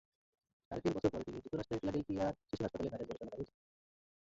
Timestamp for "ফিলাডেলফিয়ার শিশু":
1.81-2.61